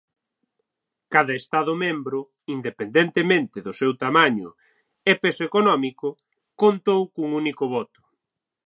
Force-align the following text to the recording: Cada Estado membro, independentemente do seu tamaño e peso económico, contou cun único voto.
Cada 1.13 1.33
Estado 1.41 1.71
membro, 1.83 2.19
independentemente 2.55 3.57
do 3.65 3.73
seu 3.79 3.91
tamaño 4.03 4.49
e 5.09 5.11
peso 5.21 5.41
económico, 5.49 6.07
contou 6.61 6.99
cun 7.13 7.29
único 7.41 7.65
voto. 7.75 8.01